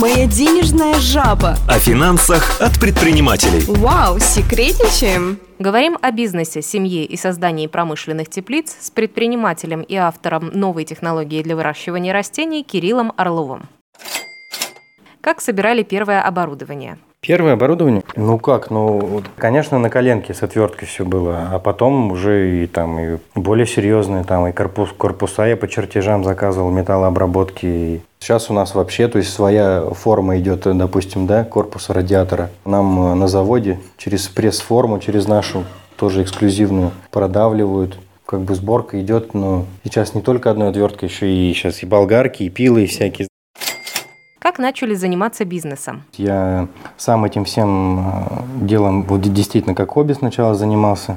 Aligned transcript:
Моя 0.00 0.26
денежная 0.26 0.92
жаба. 1.00 1.56
О 1.66 1.78
финансах 1.78 2.60
от 2.60 2.78
предпринимателей. 2.78 3.64
Вау, 3.66 4.18
секретничаем. 4.20 5.38
Говорим 5.58 5.96
о 6.02 6.12
бизнесе, 6.12 6.60
семье 6.60 7.06
и 7.06 7.16
создании 7.16 7.66
промышленных 7.66 8.28
теплиц 8.28 8.76
с 8.78 8.90
предпринимателем 8.90 9.80
и 9.80 9.94
автором 9.94 10.50
новой 10.52 10.84
технологии 10.84 11.42
для 11.42 11.56
выращивания 11.56 12.12
растений 12.12 12.62
Кириллом 12.62 13.14
Орловым. 13.16 13.70
Как 15.22 15.40
собирали 15.40 15.82
первое 15.82 16.22
оборудование? 16.22 16.98
Первое 17.26 17.54
оборудование? 17.54 18.04
Ну 18.14 18.38
как, 18.38 18.70
ну, 18.70 19.20
конечно, 19.36 19.80
на 19.80 19.90
коленке 19.90 20.32
с 20.32 20.44
отверткой 20.44 20.86
все 20.86 21.04
было, 21.04 21.48
а 21.50 21.58
потом 21.58 22.12
уже 22.12 22.62
и 22.62 22.66
там 22.68 23.00
и 23.00 23.18
более 23.34 23.66
серьезные, 23.66 24.22
там 24.22 24.46
и 24.46 24.52
корпус, 24.52 24.90
корпуса 24.96 25.44
я 25.44 25.56
по 25.56 25.66
чертежам 25.66 26.22
заказывал, 26.22 26.70
металлообработки. 26.70 28.00
Сейчас 28.20 28.48
у 28.48 28.54
нас 28.54 28.76
вообще, 28.76 29.08
то 29.08 29.18
есть 29.18 29.32
своя 29.32 29.82
форма 29.90 30.38
идет, 30.38 30.62
допустим, 30.76 31.26
да, 31.26 31.42
корпуса 31.42 31.92
радиатора. 31.92 32.50
Нам 32.64 33.12
э, 33.12 33.14
на 33.14 33.26
заводе 33.26 33.80
через 33.96 34.28
пресс-форму, 34.28 35.00
через 35.00 35.26
нашу, 35.26 35.64
тоже 35.96 36.22
эксклюзивную, 36.22 36.92
продавливают 37.10 37.98
как 38.24 38.40
бы 38.40 38.54
сборка 38.54 39.00
идет, 39.00 39.34
но 39.34 39.66
сейчас 39.82 40.14
не 40.14 40.22
только 40.22 40.50
одной 40.50 40.68
отверткой, 40.68 41.08
еще 41.08 41.28
и 41.28 41.52
сейчас 41.54 41.82
и 41.82 41.86
болгарки, 41.86 42.44
и 42.44 42.50
пилы, 42.50 42.84
и 42.84 42.86
всякие. 42.86 43.26
Как 44.38 44.58
начали 44.58 44.94
заниматься 44.94 45.44
бизнесом? 45.44 46.02
Я 46.14 46.68
сам 46.96 47.24
этим 47.24 47.44
всем 47.44 47.98
э, 47.98 48.04
делом 48.62 49.02
вот 49.02 49.20
действительно 49.22 49.74
как 49.74 49.90
хобби 49.90 50.12
сначала 50.12 50.54
занимался. 50.54 51.16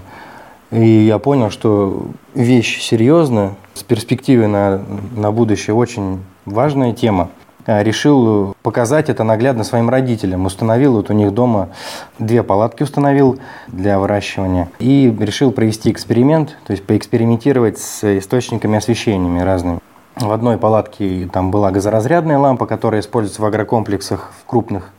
И 0.71 0.85
я 0.85 1.17
понял, 1.19 1.49
что 1.49 2.07
вещь 2.33 2.79
серьезная, 2.81 3.55
с 3.73 3.83
перспективой 3.83 4.47
на, 4.47 4.81
на 5.15 5.31
будущее 5.31 5.75
очень 5.75 6.19
важная 6.45 6.93
тема. 6.93 7.29
Я 7.67 7.83
решил 7.83 8.55
показать 8.63 9.09
это 9.09 9.23
наглядно 9.23 9.63
своим 9.63 9.89
родителям. 9.89 10.45
Установил 10.45 10.93
вот 10.93 11.09
у 11.09 11.13
них 11.13 11.33
дома 11.33 11.69
две 12.17 12.41
палатки 12.41 12.83
установил 12.83 13.39
для 13.67 13.99
выращивания. 13.99 14.69
И 14.79 15.15
решил 15.19 15.51
провести 15.51 15.91
эксперимент, 15.91 16.57
то 16.65 16.71
есть 16.71 16.83
поэкспериментировать 16.85 17.77
с 17.77 18.17
источниками 18.17 18.77
освещениями 18.77 19.41
разными. 19.41 19.79
В 20.19 20.33
одной 20.33 20.57
палатке 20.57 21.29
там 21.31 21.49
была 21.49 21.71
газоразрядная 21.71 22.37
лампа, 22.37 22.65
которая 22.65 22.99
используется 22.99 23.41
в 23.41 23.45
агрокомплексах 23.45 24.33
в 24.37 24.45
крупных, 24.45 24.89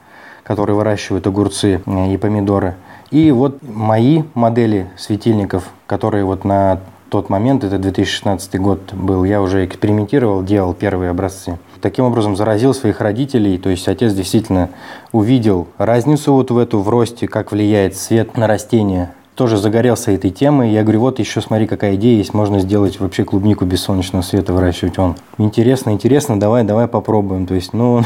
которые 0.44 0.74
выращивают 0.74 1.26
огурцы 1.26 1.82
и 1.86 2.16
помидоры. 2.16 2.76
И 3.10 3.30
вот 3.30 3.58
мои 3.62 4.22
модели 4.32 4.88
светильников, 4.96 5.64
которые 5.86 6.24
вот 6.24 6.44
на 6.44 6.80
тот 7.10 7.28
момент, 7.28 7.64
это 7.64 7.78
2016 7.78 8.58
год 8.58 8.94
был, 8.94 9.24
я 9.24 9.42
уже 9.42 9.66
экспериментировал, 9.66 10.42
делал 10.42 10.72
первые 10.72 11.10
образцы. 11.10 11.58
Таким 11.82 12.06
образом 12.06 12.34
заразил 12.34 12.72
своих 12.72 13.02
родителей, 13.02 13.58
то 13.58 13.68
есть 13.68 13.88
отец 13.88 14.14
действительно 14.14 14.70
увидел 15.12 15.68
разницу 15.76 16.32
вот 16.32 16.50
в 16.50 16.56
эту 16.56 16.80
в 16.80 16.88
росте, 16.88 17.28
как 17.28 17.52
влияет 17.52 17.94
свет 17.94 18.38
на 18.38 18.46
растения, 18.46 19.12
тоже 19.40 19.56
загорелся 19.56 20.12
этой 20.12 20.30
темой. 20.30 20.70
Я 20.70 20.82
говорю, 20.82 21.00
вот 21.00 21.18
еще 21.18 21.40
смотри, 21.40 21.66
какая 21.66 21.94
идея 21.94 22.18
есть, 22.18 22.34
можно 22.34 22.60
сделать 22.60 23.00
вообще 23.00 23.24
клубнику 23.24 23.64
без 23.64 23.80
солнечного 23.80 24.20
света 24.20 24.52
выращивать. 24.52 24.98
Он 24.98 25.16
интересно, 25.38 25.92
интересно, 25.92 26.38
давай, 26.38 26.62
давай 26.62 26.88
попробуем. 26.88 27.46
То 27.46 27.54
есть, 27.54 27.72
ну, 27.72 28.02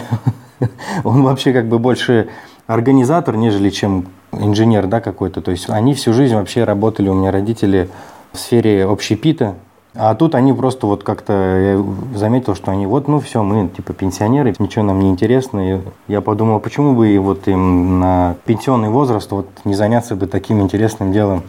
он 1.03 1.25
вообще 1.25 1.53
как 1.53 1.67
бы 1.67 1.81
больше 1.81 2.29
организатор, 2.69 3.35
нежели 3.35 3.71
чем 3.71 4.07
инженер, 4.31 4.87
да, 4.87 5.01
какой-то. 5.01 5.41
То 5.41 5.51
есть 5.51 5.69
они 5.69 5.95
всю 5.95 6.13
жизнь 6.13 6.37
вообще 6.37 6.63
работали, 6.63 7.09
у 7.09 7.15
меня 7.15 7.33
родители 7.33 7.89
в 8.33 8.39
сфере 8.39 8.85
общепита, 8.85 9.57
а 9.97 10.15
тут 10.17 10.35
они 10.35 10.53
просто 10.53 10.87
вот 10.87 11.05
как-то, 11.05 11.33
я 11.33 12.19
заметил, 12.19 12.57
что 12.57 12.73
они 12.73 12.85
вот, 12.85 13.07
ну 13.07 13.21
все, 13.21 13.45
мы 13.45 13.69
типа 13.69 13.93
пенсионеры, 13.93 14.53
ничего 14.59 14.85
нам 14.85 14.99
не 14.99 15.09
интересно. 15.09 15.77
И 15.77 15.81
я 16.09 16.21
подумал, 16.21 16.59
почему 16.59 16.95
бы 16.95 17.09
и 17.09 17.19
вот 17.19 17.47
им 17.47 18.01
на 18.01 18.35
пенсионный 18.45 18.89
возраст 18.89 19.31
вот 19.31 19.49
не 19.65 19.75
заняться 19.75 20.17
бы 20.17 20.27
таким 20.27 20.61
интересным 20.61 21.13
делом. 21.13 21.43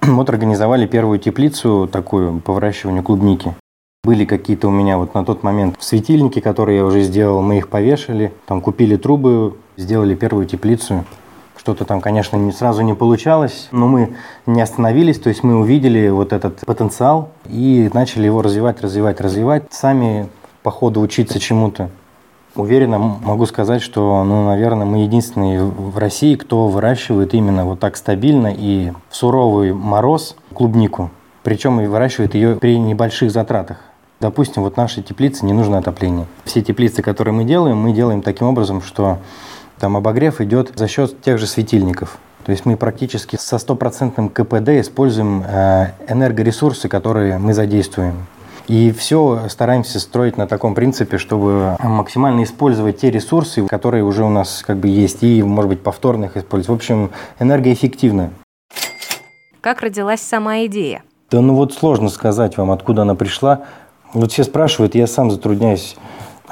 Вот 0.00 0.28
организовали 0.30 0.86
первую 0.86 1.18
теплицу 1.18 1.88
такую 1.90 2.40
по 2.40 2.52
выращиванию 2.52 3.02
клубники. 3.02 3.54
Были 4.04 4.24
какие-то 4.24 4.68
у 4.68 4.70
меня 4.70 4.98
вот 4.98 5.14
на 5.14 5.24
тот 5.24 5.42
момент 5.42 5.76
светильники, 5.78 6.40
которые 6.40 6.78
я 6.78 6.84
уже 6.84 7.02
сделал, 7.02 7.40
мы 7.40 7.58
их 7.58 7.68
повешали, 7.68 8.32
там 8.46 8.60
купили 8.60 8.96
трубы, 8.96 9.54
сделали 9.76 10.14
первую 10.14 10.46
теплицу. 10.46 11.04
Что-то 11.62 11.84
там, 11.84 12.00
конечно, 12.00 12.36
не 12.36 12.50
сразу 12.50 12.82
не 12.82 12.92
получалось, 12.92 13.68
но 13.70 13.86
мы 13.86 14.16
не 14.46 14.60
остановились, 14.60 15.20
то 15.20 15.28
есть 15.28 15.44
мы 15.44 15.54
увидели 15.60 16.08
вот 16.08 16.32
этот 16.32 16.58
потенциал 16.66 17.28
и 17.48 17.88
начали 17.94 18.24
его 18.24 18.42
развивать, 18.42 18.80
развивать, 18.80 19.20
развивать. 19.20 19.66
Сами 19.70 20.28
по 20.64 20.72
ходу 20.72 21.00
учиться 21.00 21.38
чему-то. 21.38 21.88
Уверенно 22.56 22.98
могу 22.98 23.46
сказать, 23.46 23.80
что, 23.80 24.24
ну, 24.24 24.44
наверное, 24.44 24.86
мы 24.86 25.04
единственные 25.04 25.62
в 25.62 25.96
России, 25.98 26.34
кто 26.34 26.66
выращивает 26.66 27.32
именно 27.32 27.64
вот 27.64 27.78
так 27.78 27.96
стабильно 27.96 28.52
и 28.52 28.90
в 29.08 29.14
суровый 29.14 29.72
мороз 29.72 30.34
клубнику. 30.52 31.12
Причем 31.44 31.80
и 31.80 31.86
выращивает 31.86 32.34
ее 32.34 32.56
при 32.56 32.76
небольших 32.76 33.30
затратах. 33.30 33.76
Допустим, 34.18 34.64
вот 34.64 34.76
нашей 34.76 35.04
теплице 35.04 35.46
не 35.46 35.52
нужно 35.52 35.78
отопление. 35.78 36.26
Все 36.44 36.60
теплицы, 36.60 37.02
которые 37.02 37.34
мы 37.34 37.44
делаем, 37.44 37.76
мы 37.76 37.92
делаем 37.92 38.20
таким 38.20 38.48
образом, 38.48 38.82
что 38.82 39.18
там 39.82 39.96
обогрев 39.96 40.40
идет 40.40 40.70
за 40.76 40.86
счет 40.86 41.20
тех 41.22 41.38
же 41.38 41.48
светильников. 41.48 42.18
То 42.44 42.52
есть 42.52 42.64
мы 42.66 42.76
практически 42.76 43.34
со 43.34 43.58
стопроцентным 43.58 44.28
КПД 44.28 44.68
используем 44.80 45.42
э, 45.44 45.88
энергоресурсы, 46.06 46.88
которые 46.88 47.38
мы 47.38 47.52
задействуем. 47.52 48.28
И 48.68 48.92
все 48.92 49.48
стараемся 49.48 49.98
строить 49.98 50.36
на 50.36 50.46
таком 50.46 50.76
принципе, 50.76 51.18
чтобы 51.18 51.76
максимально 51.80 52.44
использовать 52.44 53.00
те 53.00 53.10
ресурсы, 53.10 53.66
которые 53.66 54.04
уже 54.04 54.22
у 54.22 54.28
нас 54.28 54.62
как 54.64 54.76
бы 54.76 54.86
есть, 54.86 55.24
и, 55.24 55.42
может 55.42 55.68
быть, 55.68 55.82
повторно 55.82 56.26
их 56.26 56.36
использовать. 56.36 56.68
В 56.68 56.80
общем, 56.80 57.10
энергоэффективно. 57.40 58.30
Как 59.60 59.80
родилась 59.80 60.20
сама 60.20 60.64
идея? 60.66 61.02
Да 61.32 61.40
ну 61.40 61.56
вот 61.56 61.74
сложно 61.74 62.08
сказать 62.08 62.56
вам, 62.56 62.70
откуда 62.70 63.02
она 63.02 63.16
пришла. 63.16 63.62
Вот 64.14 64.30
все 64.30 64.44
спрашивают, 64.44 64.94
я 64.94 65.08
сам 65.08 65.28
затрудняюсь 65.32 65.96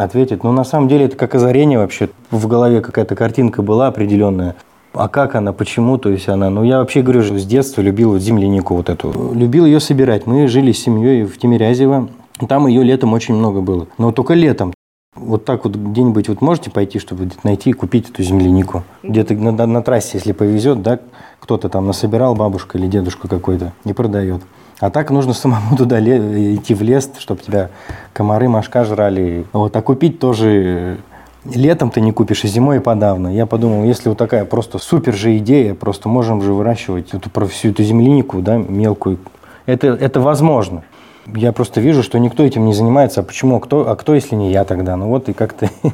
ответить. 0.05 0.45
Но 0.45 0.53
на 0.53 0.65
самом 0.65 0.89
деле 0.89 1.07
это 1.07 1.17
как 1.17 1.35
озарение 1.35 1.79
вообще. 1.79 2.11
В 2.31 2.47
голове 2.47 2.81
какая-то 2.81 3.15
картинка 3.15 3.63
была 3.63 3.89
определенная. 3.89 4.57
А 4.93 5.09
как 5.09 5.37
она, 5.37 5.53
почему, 5.53 5.99
то 5.99 6.09
есть 6.09 6.29
она, 6.29 6.51
ну 6.51 6.65
я 6.65 6.79
вообще 6.79 7.03
говорю, 7.03 7.23
с 7.23 7.45
детства 7.47 7.81
любил 7.81 8.11
вот 8.13 8.23
землянику 8.23 8.75
вот 8.75 8.89
эту. 8.89 9.33
Любил 9.35 9.65
ее 9.65 9.79
собирать. 9.79 10.27
Мы 10.27 10.49
жили 10.49 10.73
с 10.73 10.83
семьей 10.83 11.25
в 11.25 11.39
Тимирязево. 11.39 12.09
Там 12.49 12.67
ее 12.67 12.83
летом 12.83 13.13
очень 13.13 13.35
много 13.35 13.61
было. 13.61 13.87
Но 13.99 14.11
только 14.11 14.35
летом. 14.35 14.73
Вот 15.15 15.45
так 15.45 15.65
вот 15.65 15.75
где-нибудь 15.75 16.29
вот 16.29 16.41
можете 16.41 16.71
пойти, 16.71 16.99
чтобы 16.99 17.29
найти 17.43 17.71
и 17.71 17.73
купить 17.73 18.09
эту 18.09 18.23
землянику. 18.23 18.85
Где-то 19.03 19.35
на, 19.35 19.51
на, 19.51 19.67
на 19.67 19.83
трассе, 19.83 20.19
если 20.19 20.33
повезет, 20.33 20.83
да, 20.83 21.01
кто-то 21.41 21.69
там 21.69 21.87
насобирал, 21.87 22.35
бабушка 22.35 22.79
или 22.79 22.87
дедушка 22.87 23.29
какой-то, 23.29 23.73
и 23.85 23.93
продает. 23.93 24.43
А 24.81 24.91
так 24.91 25.11
нужно 25.11 25.35
самому 25.35 25.77
туда 25.79 26.01
идти 26.01 26.75
в 26.75 26.83
лес, 26.83 27.11
чтобы 27.19 27.43
тебя 27.43 27.71
комары, 28.13 28.49
мошка 28.49 28.85
жрали. 28.85 29.47
Вот, 29.53 29.77
а 29.77 29.83
купить 29.83 30.19
тоже 30.19 30.99
летом 31.45 31.91
ты 31.91 32.01
не 32.01 32.13
купишь, 32.13 32.45
и 32.45 32.49
зимой 32.49 32.79
и 32.79 32.81
подавно. 32.81 33.29
Я 33.29 33.47
подумал, 33.47 33.85
если 33.85 34.09
вот 34.09 34.19
такая 34.19 34.45
просто 34.45 34.79
супер 34.79 35.15
же 35.15 35.37
идея, 35.39 35.75
просто 35.75 36.09
можем 36.09 36.43
же 36.43 36.53
выращивать 36.53 37.15
эту, 37.15 37.31
всю 37.49 37.71
эту 37.71 37.83
землянику, 37.83 38.41
да, 38.41 38.57
мелкую. 38.57 39.19
Это, 39.67 39.89
это 39.89 40.21
возможно. 40.21 40.83
Я 41.27 41.53
просто 41.53 41.81
вижу, 41.81 42.03
что 42.03 42.19
никто 42.19 42.43
этим 42.43 42.65
не 42.65 42.73
занимается. 42.73 43.21
А 43.21 43.23
почему? 43.23 43.61
Кто, 43.61 43.89
а 43.89 43.97
кто, 43.97 44.15
если 44.15 44.35
не 44.35 44.51
я 44.51 44.65
тогда? 44.65 44.97
Ну 44.97 45.09
вот 45.09 45.29
и 45.29 45.33
как-то... 45.33 45.71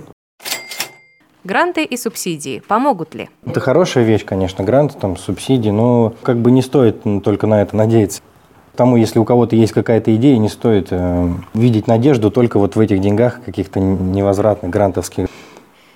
Гранты 1.45 1.85
и 1.85 1.97
субсидии 1.97 2.61
помогут 2.67 3.15
ли? 3.15 3.29
Это 3.45 3.61
хорошая 3.61 4.05
вещь, 4.05 4.25
конечно, 4.25 4.65
гранты, 4.65 4.97
там, 4.99 5.17
субсидии, 5.17 5.71
но 5.71 6.13
как 6.23 6.39
бы 6.39 6.51
не 6.51 6.63
стоит 6.63 7.03
только 7.23 7.47
на 7.47 7.63
это 7.63 7.77
надеяться. 7.77 8.21
Тому, 8.76 8.97
если 8.97 9.19
у 9.19 9.25
кого-то 9.25 9.56
есть 9.56 9.72
какая-то 9.72 10.14
идея, 10.16 10.37
не 10.37 10.50
стоит 10.50 10.88
э, 10.91 11.32
видеть 11.54 11.87
надежду 11.87 12.31
только 12.31 12.59
вот 12.59 12.76
в 12.76 12.81
этих 12.81 13.00
деньгах 13.00 13.42
каких-то 13.42 13.81
невозвратных, 13.81 14.70
грантовских. 14.70 15.28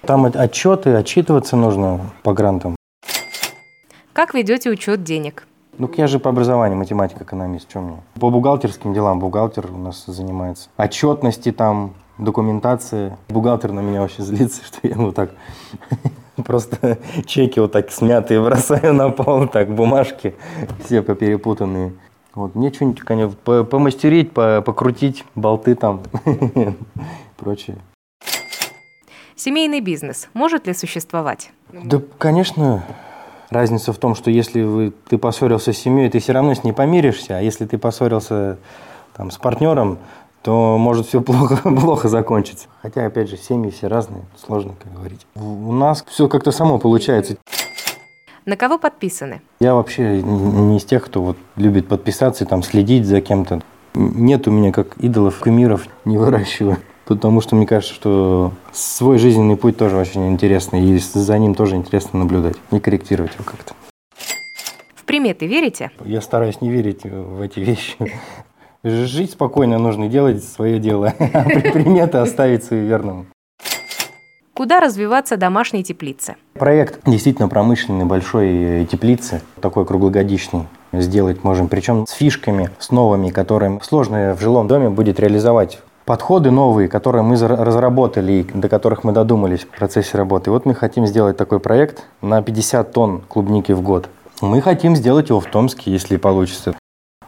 Там 0.06 0.24
отчеты, 0.24 0.94
отчитываться 0.94 1.56
нужно 1.56 2.00
по 2.22 2.32
грантам. 2.32 2.76
Как 4.14 4.32
ведете 4.32 4.70
учет 4.70 5.04
денег? 5.04 5.46
Ну, 5.76 5.90
я 5.96 6.06
же 6.06 6.18
по 6.18 6.30
образованию 6.30 6.78
математик, 6.78 7.20
экономист, 7.20 7.70
что 7.70 7.80
мне? 7.80 7.96
По 8.18 8.30
бухгалтерским 8.30 8.94
делам 8.94 9.18
бухгалтер 9.18 9.66
у 9.70 9.78
нас 9.78 10.04
занимается. 10.06 10.70
Отчетности 10.78 11.52
там, 11.52 11.92
документация. 12.16 13.18
Бухгалтер 13.28 13.72
на 13.72 13.80
меня 13.80 14.00
вообще 14.00 14.22
злится, 14.22 14.62
что 14.66 14.88
я 14.88 14.94
вот 14.94 15.14
так 15.14 15.32
просто 16.44 16.96
чеки 17.26 17.60
вот 17.60 17.72
так 17.72 17.90
смятые 17.90 18.42
бросаю 18.42 18.94
на 18.94 19.10
пол, 19.10 19.48
так 19.48 19.74
бумажки 19.74 20.34
все 20.86 21.02
поперепутанные. 21.02 21.92
Вот, 22.34 22.54
мне 22.54 22.72
что-нибудь, 22.72 23.00
конечно, 23.00 23.36
помастерить, 23.64 24.32
покрутить, 24.32 25.24
болты 25.34 25.74
там, 25.74 26.02
прочее. 27.36 27.78
Семейный 29.34 29.80
бизнес 29.80 30.28
может 30.34 30.66
ли 30.66 30.74
существовать? 30.74 31.50
Да, 31.72 32.00
конечно. 32.18 32.84
Разница 33.48 33.92
в 33.92 33.98
том, 33.98 34.14
что 34.14 34.30
если 34.30 34.62
вы, 34.62 34.92
ты 35.08 35.18
поссорился 35.18 35.72
с 35.72 35.78
семьей, 35.78 36.08
ты 36.08 36.20
все 36.20 36.32
равно 36.32 36.54
с 36.54 36.62
ней 36.62 36.72
помиришься, 36.72 37.38
а 37.38 37.40
если 37.40 37.66
ты 37.66 37.78
поссорился 37.78 38.58
там, 39.16 39.30
с 39.30 39.38
партнером, 39.38 39.98
то 40.42 40.78
может 40.78 41.06
все 41.06 41.20
плохо, 41.20 41.56
плохо 41.62 42.08
закончиться. 42.08 42.68
Хотя, 42.82 43.06
опять 43.06 43.28
же, 43.28 43.36
семьи 43.36 43.70
все 43.70 43.88
разные, 43.88 44.22
сложно, 44.36 44.74
как 44.80 44.92
говорить. 44.92 45.26
У 45.34 45.72
нас 45.72 46.04
все 46.06 46.28
как-то 46.28 46.52
само 46.52 46.78
получается. 46.78 47.36
На 48.50 48.56
кого 48.56 48.78
подписаны? 48.78 49.42
Я 49.60 49.76
вообще 49.76 50.20
не 50.22 50.78
из 50.78 50.84
тех, 50.84 51.04
кто 51.04 51.22
вот 51.22 51.36
любит 51.54 51.86
подписаться 51.86 52.42
и 52.42 52.48
там 52.48 52.64
следить 52.64 53.06
за 53.06 53.20
кем-то. 53.20 53.62
Нет 53.94 54.48
у 54.48 54.50
меня 54.50 54.72
как 54.72 54.96
идолов, 54.96 55.38
кумиров, 55.38 55.86
не 56.04 56.18
выращиваю. 56.18 56.78
Потому 57.04 57.42
что 57.42 57.54
мне 57.54 57.64
кажется, 57.64 57.94
что 57.94 58.52
свой 58.72 59.18
жизненный 59.18 59.56
путь 59.56 59.76
тоже 59.76 59.96
очень 59.96 60.26
интересный, 60.26 60.82
и 60.82 60.98
за 60.98 61.38
ним 61.38 61.54
тоже 61.54 61.76
интересно 61.76 62.18
наблюдать, 62.18 62.56
не 62.72 62.80
корректировать 62.80 63.34
его 63.34 63.44
как-то. 63.44 63.74
В 64.96 65.04
приметы 65.04 65.46
верите? 65.46 65.92
Я 66.04 66.20
стараюсь 66.20 66.60
не 66.60 66.70
верить 66.70 67.04
в 67.04 67.40
эти 67.40 67.60
вещи. 67.60 67.94
Жить 68.82 69.30
спокойно 69.30 69.78
нужно, 69.78 70.08
делать 70.08 70.42
свое 70.42 70.80
дело, 70.80 71.14
а 71.20 71.44
приметы 71.44 72.18
оставить 72.18 72.64
суеверным. 72.64 73.28
Куда 74.60 74.78
развиваться 74.78 75.38
домашней 75.38 75.82
теплице? 75.82 76.36
Проект 76.52 77.00
действительно 77.06 77.48
промышленный, 77.48 78.04
большой 78.04 78.86
теплицы, 78.92 79.40
такой 79.62 79.86
круглогодичный 79.86 80.66
сделать 80.92 81.44
можем. 81.44 81.68
Причем 81.68 82.06
с 82.06 82.10
фишками, 82.10 82.68
с 82.78 82.90
новыми, 82.90 83.30
которые 83.30 83.80
сложно 83.82 84.36
в 84.38 84.42
жилом 84.42 84.68
доме 84.68 84.90
будет 84.90 85.18
реализовать 85.18 85.78
подходы 86.04 86.50
новые, 86.50 86.90
которые 86.90 87.22
мы 87.22 87.36
разработали 87.38 88.32
и 88.32 88.42
до 88.42 88.68
которых 88.68 89.02
мы 89.02 89.12
додумались 89.12 89.60
в 89.60 89.68
процессе 89.68 90.18
работы. 90.18 90.50
Вот 90.50 90.66
мы 90.66 90.74
хотим 90.74 91.06
сделать 91.06 91.38
такой 91.38 91.58
проект 91.58 92.04
на 92.20 92.42
50 92.42 92.92
тонн 92.92 93.22
клубники 93.28 93.72
в 93.72 93.80
год. 93.80 94.10
Мы 94.42 94.60
хотим 94.60 94.94
сделать 94.94 95.30
его 95.30 95.40
в 95.40 95.46
Томске, 95.46 95.90
если 95.90 96.18
получится. 96.18 96.74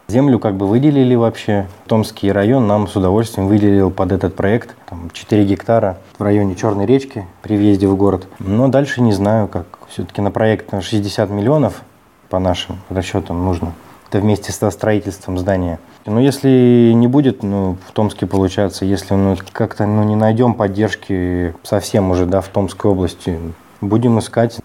Землю 0.09 0.39
как 0.39 0.57
бы 0.57 0.67
выделили 0.67 1.15
вообще. 1.15 1.67
Томский 1.87 2.31
район 2.33 2.67
нам 2.67 2.87
с 2.87 2.97
удовольствием 2.97 3.49
выделил 3.49 3.91
под 3.91 4.13
этот 4.13 4.35
проект 4.35 4.75
там, 4.89 5.11
4 5.13 5.45
гектара 5.45 5.99
в 6.19 6.23
районе 6.23 6.55
Черной 6.55 6.87
речки 6.87 7.27
при 7.43 7.57
въезде 7.57 7.89
в 7.89 7.97
город. 7.97 8.27
Но 8.39 8.69
дальше 8.69 9.01
не 9.01 9.13
знаю, 9.13 9.49
как. 9.49 9.67
Все-таки 9.89 10.23
на 10.23 10.31
проект 10.31 10.73
60 10.83 11.29
миллионов 11.31 11.83
по 12.31 12.39
нашим 12.39 12.79
расчетам 12.89 13.45
нужно. 13.45 13.75
Это 14.09 14.21
вместе 14.21 14.53
со 14.53 14.71
строительством 14.71 15.39
здания. 15.39 15.79
Но 16.05 16.21
если 16.21 16.93
не 16.95 17.07
будет, 17.07 17.43
ну, 17.43 17.77
в 17.87 17.93
Томске 17.93 18.27
получается, 18.27 18.85
если 18.85 19.15
ну, 19.15 19.37
как-то 19.53 19.87
ну, 19.87 20.03
не 20.03 20.17
найдем 20.17 20.55
поддержки 20.55 21.55
совсем 21.63 22.11
уже 22.11 22.27
да, 22.27 22.41
в 22.41 22.49
Томской 22.49 22.91
области, 22.91 23.39
будем 23.81 24.19
искать. 24.19 24.61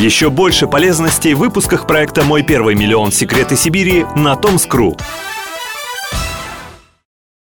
Еще 0.00 0.30
больше 0.30 0.66
полезностей 0.66 1.34
в 1.34 1.40
выпусках 1.40 1.86
проекта 1.86 2.24
«Мой 2.24 2.42
первый 2.42 2.74
миллион. 2.74 3.12
Секреты 3.12 3.54
Сибири» 3.54 4.06
на 4.16 4.34
Томскру. 4.34 4.96